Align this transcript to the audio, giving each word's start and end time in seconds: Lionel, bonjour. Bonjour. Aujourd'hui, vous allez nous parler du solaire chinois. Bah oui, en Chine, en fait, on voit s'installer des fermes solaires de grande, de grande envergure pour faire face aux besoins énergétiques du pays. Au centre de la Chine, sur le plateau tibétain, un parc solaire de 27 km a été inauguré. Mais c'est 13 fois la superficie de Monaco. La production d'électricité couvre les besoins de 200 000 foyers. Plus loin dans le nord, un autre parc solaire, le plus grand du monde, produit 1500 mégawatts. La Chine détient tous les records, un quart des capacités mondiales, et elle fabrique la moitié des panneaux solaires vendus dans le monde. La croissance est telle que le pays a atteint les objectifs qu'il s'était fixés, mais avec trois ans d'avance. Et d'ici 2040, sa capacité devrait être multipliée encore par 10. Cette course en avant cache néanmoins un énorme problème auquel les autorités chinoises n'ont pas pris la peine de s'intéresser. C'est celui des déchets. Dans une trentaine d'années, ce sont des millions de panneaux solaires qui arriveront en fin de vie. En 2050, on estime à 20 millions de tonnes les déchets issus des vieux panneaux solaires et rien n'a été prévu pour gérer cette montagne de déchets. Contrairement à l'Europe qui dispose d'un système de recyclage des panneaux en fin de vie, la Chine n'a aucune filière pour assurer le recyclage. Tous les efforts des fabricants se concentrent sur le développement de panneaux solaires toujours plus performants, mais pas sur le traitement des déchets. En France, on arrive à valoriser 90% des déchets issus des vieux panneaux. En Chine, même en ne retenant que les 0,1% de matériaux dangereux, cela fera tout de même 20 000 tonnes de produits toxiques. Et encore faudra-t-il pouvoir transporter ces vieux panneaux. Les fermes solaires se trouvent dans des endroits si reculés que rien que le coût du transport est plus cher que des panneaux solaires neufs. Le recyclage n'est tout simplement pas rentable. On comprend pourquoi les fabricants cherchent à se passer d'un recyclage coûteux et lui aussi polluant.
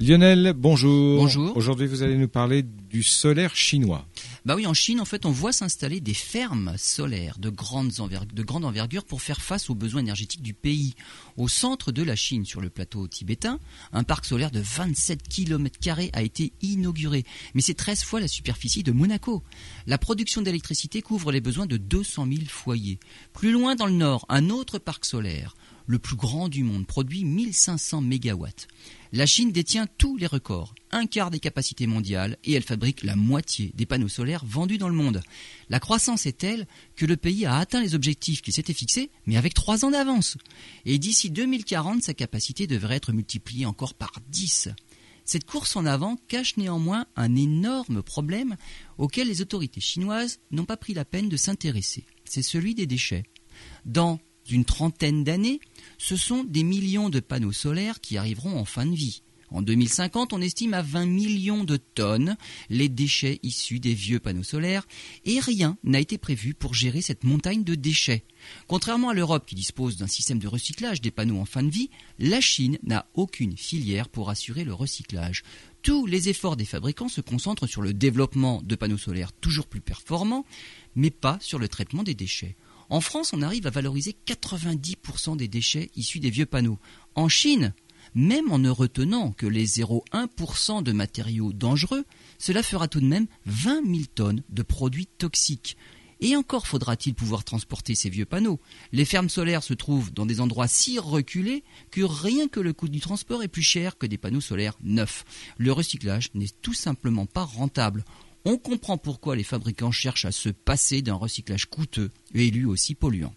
Lionel, 0.00 0.52
bonjour. 0.56 1.22
Bonjour. 1.22 1.56
Aujourd'hui, 1.56 1.88
vous 1.88 2.04
allez 2.04 2.16
nous 2.16 2.28
parler 2.28 2.62
du 2.62 3.02
solaire 3.02 3.56
chinois. 3.56 4.06
Bah 4.44 4.54
oui, 4.54 4.64
en 4.64 4.72
Chine, 4.72 5.00
en 5.00 5.04
fait, 5.04 5.26
on 5.26 5.32
voit 5.32 5.50
s'installer 5.50 6.00
des 6.00 6.14
fermes 6.14 6.74
solaires 6.78 7.36
de 7.40 7.50
grande, 7.50 7.90
de 7.90 8.42
grande 8.44 8.64
envergure 8.64 9.04
pour 9.04 9.20
faire 9.22 9.40
face 9.40 9.70
aux 9.70 9.74
besoins 9.74 10.02
énergétiques 10.02 10.40
du 10.40 10.54
pays. 10.54 10.94
Au 11.36 11.48
centre 11.48 11.90
de 11.90 12.04
la 12.04 12.14
Chine, 12.14 12.44
sur 12.44 12.60
le 12.60 12.70
plateau 12.70 13.08
tibétain, 13.08 13.58
un 13.92 14.04
parc 14.04 14.24
solaire 14.24 14.52
de 14.52 14.60
27 14.60 15.26
km 15.28 15.78
a 16.12 16.22
été 16.22 16.52
inauguré. 16.62 17.24
Mais 17.54 17.60
c'est 17.60 17.74
13 17.74 18.04
fois 18.04 18.20
la 18.20 18.28
superficie 18.28 18.84
de 18.84 18.92
Monaco. 18.92 19.42
La 19.88 19.98
production 19.98 20.42
d'électricité 20.42 21.02
couvre 21.02 21.32
les 21.32 21.40
besoins 21.40 21.66
de 21.66 21.76
200 21.76 22.28
000 22.30 22.42
foyers. 22.46 23.00
Plus 23.32 23.50
loin 23.50 23.74
dans 23.74 23.86
le 23.86 23.94
nord, 23.94 24.26
un 24.28 24.48
autre 24.48 24.78
parc 24.78 25.04
solaire, 25.06 25.56
le 25.86 25.98
plus 25.98 26.14
grand 26.14 26.48
du 26.48 26.62
monde, 26.62 26.86
produit 26.86 27.24
1500 27.24 28.00
mégawatts. 28.02 28.68
La 29.12 29.24
Chine 29.24 29.52
détient 29.52 29.86
tous 29.96 30.18
les 30.18 30.26
records, 30.26 30.74
un 30.90 31.06
quart 31.06 31.30
des 31.30 31.40
capacités 31.40 31.86
mondiales, 31.86 32.36
et 32.44 32.52
elle 32.52 32.62
fabrique 32.62 33.02
la 33.02 33.16
moitié 33.16 33.72
des 33.74 33.86
panneaux 33.86 34.08
solaires 34.08 34.44
vendus 34.44 34.76
dans 34.76 34.90
le 34.90 34.94
monde. 34.94 35.22
La 35.70 35.80
croissance 35.80 36.26
est 36.26 36.36
telle 36.36 36.66
que 36.94 37.06
le 37.06 37.16
pays 37.16 37.46
a 37.46 37.56
atteint 37.56 37.80
les 37.80 37.94
objectifs 37.94 38.42
qu'il 38.42 38.52
s'était 38.52 38.74
fixés, 38.74 39.10
mais 39.24 39.38
avec 39.38 39.54
trois 39.54 39.86
ans 39.86 39.90
d'avance. 39.90 40.36
Et 40.84 40.98
d'ici 40.98 41.30
2040, 41.30 42.02
sa 42.02 42.12
capacité 42.12 42.66
devrait 42.66 42.96
être 42.96 43.12
multipliée 43.12 43.64
encore 43.64 43.94
par 43.94 44.12
10. 44.28 44.68
Cette 45.24 45.46
course 45.46 45.76
en 45.76 45.86
avant 45.86 46.16
cache 46.28 46.58
néanmoins 46.58 47.06
un 47.16 47.34
énorme 47.34 48.02
problème 48.02 48.56
auquel 48.98 49.28
les 49.28 49.40
autorités 49.40 49.80
chinoises 49.80 50.38
n'ont 50.50 50.66
pas 50.66 50.76
pris 50.76 50.92
la 50.92 51.06
peine 51.06 51.30
de 51.30 51.36
s'intéresser. 51.38 52.04
C'est 52.24 52.42
celui 52.42 52.74
des 52.74 52.86
déchets. 52.86 53.24
Dans 53.86 54.20
une 54.50 54.64
trentaine 54.64 55.24
d'années, 55.24 55.60
ce 55.96 56.16
sont 56.16 56.44
des 56.44 56.62
millions 56.62 57.08
de 57.08 57.20
panneaux 57.20 57.52
solaires 57.52 58.00
qui 58.00 58.16
arriveront 58.16 58.58
en 58.58 58.64
fin 58.64 58.86
de 58.86 58.94
vie. 58.94 59.22
En 59.50 59.62
2050, 59.62 60.34
on 60.34 60.42
estime 60.42 60.74
à 60.74 60.82
20 60.82 61.06
millions 61.06 61.64
de 61.64 61.78
tonnes 61.78 62.36
les 62.68 62.88
déchets 62.88 63.40
issus 63.42 63.80
des 63.80 63.94
vieux 63.94 64.20
panneaux 64.20 64.42
solaires 64.42 64.86
et 65.24 65.40
rien 65.40 65.78
n'a 65.84 66.00
été 66.00 66.18
prévu 66.18 66.52
pour 66.52 66.74
gérer 66.74 67.00
cette 67.00 67.24
montagne 67.24 67.64
de 67.64 67.74
déchets. 67.74 68.24
Contrairement 68.66 69.08
à 69.08 69.14
l'Europe 69.14 69.46
qui 69.46 69.54
dispose 69.54 69.96
d'un 69.96 70.06
système 70.06 70.38
de 70.38 70.48
recyclage 70.48 71.00
des 71.00 71.10
panneaux 71.10 71.38
en 71.38 71.46
fin 71.46 71.62
de 71.62 71.70
vie, 71.70 71.88
la 72.18 72.40
Chine 72.40 72.78
n'a 72.82 73.06
aucune 73.14 73.56
filière 73.56 74.10
pour 74.10 74.28
assurer 74.28 74.64
le 74.64 74.74
recyclage. 74.74 75.42
Tous 75.82 76.04
les 76.04 76.28
efforts 76.28 76.56
des 76.56 76.66
fabricants 76.66 77.08
se 77.08 77.22
concentrent 77.22 77.66
sur 77.66 77.80
le 77.80 77.94
développement 77.94 78.60
de 78.62 78.76
panneaux 78.76 78.98
solaires 78.98 79.32
toujours 79.32 79.66
plus 79.66 79.80
performants, 79.80 80.44
mais 80.94 81.10
pas 81.10 81.38
sur 81.40 81.58
le 81.58 81.68
traitement 81.68 82.02
des 82.02 82.14
déchets. 82.14 82.56
En 82.90 83.00
France, 83.00 83.32
on 83.32 83.42
arrive 83.42 83.66
à 83.66 83.70
valoriser 83.70 84.16
90% 84.26 85.36
des 85.36 85.48
déchets 85.48 85.90
issus 85.94 86.20
des 86.20 86.30
vieux 86.30 86.46
panneaux. 86.46 86.78
En 87.14 87.28
Chine, 87.28 87.74
même 88.14 88.50
en 88.50 88.58
ne 88.58 88.70
retenant 88.70 89.32
que 89.32 89.46
les 89.46 89.66
0,1% 89.66 90.82
de 90.82 90.92
matériaux 90.92 91.52
dangereux, 91.52 92.04
cela 92.38 92.62
fera 92.62 92.88
tout 92.88 93.00
de 93.00 93.06
même 93.06 93.26
20 93.46 93.84
000 93.84 93.98
tonnes 94.14 94.42
de 94.48 94.62
produits 94.62 95.06
toxiques. 95.06 95.76
Et 96.20 96.34
encore 96.34 96.66
faudra-t-il 96.66 97.14
pouvoir 97.14 97.44
transporter 97.44 97.94
ces 97.94 98.10
vieux 98.10 98.24
panneaux. 98.24 98.58
Les 98.90 99.04
fermes 99.04 99.28
solaires 99.28 99.62
se 99.62 99.74
trouvent 99.74 100.12
dans 100.12 100.26
des 100.26 100.40
endroits 100.40 100.66
si 100.66 100.98
reculés 100.98 101.62
que 101.92 102.00
rien 102.02 102.48
que 102.48 102.58
le 102.58 102.72
coût 102.72 102.88
du 102.88 103.00
transport 103.00 103.42
est 103.42 103.48
plus 103.48 103.62
cher 103.62 103.96
que 103.98 104.06
des 104.06 104.18
panneaux 104.18 104.40
solaires 104.40 104.76
neufs. 104.82 105.24
Le 105.58 105.70
recyclage 105.70 106.30
n'est 106.34 106.48
tout 106.60 106.74
simplement 106.74 107.26
pas 107.26 107.44
rentable. 107.44 108.04
On 108.50 108.56
comprend 108.56 108.96
pourquoi 108.96 109.36
les 109.36 109.42
fabricants 109.44 109.92
cherchent 109.92 110.24
à 110.24 110.32
se 110.32 110.48
passer 110.48 111.02
d'un 111.02 111.16
recyclage 111.16 111.66
coûteux 111.66 112.10
et 112.32 112.50
lui 112.50 112.64
aussi 112.64 112.94
polluant. 112.94 113.34